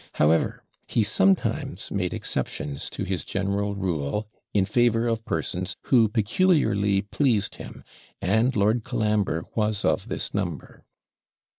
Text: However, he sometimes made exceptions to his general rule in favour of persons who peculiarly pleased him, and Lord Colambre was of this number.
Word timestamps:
However, 0.13 0.63
he 0.87 1.03
sometimes 1.03 1.91
made 1.91 2.11
exceptions 2.11 2.89
to 2.89 3.03
his 3.03 3.23
general 3.23 3.75
rule 3.75 4.27
in 4.51 4.65
favour 4.65 5.05
of 5.07 5.23
persons 5.25 5.75
who 5.83 6.09
peculiarly 6.09 7.03
pleased 7.03 7.57
him, 7.57 7.83
and 8.19 8.55
Lord 8.55 8.83
Colambre 8.83 9.43
was 9.53 9.85
of 9.85 10.07
this 10.07 10.33
number. 10.33 10.83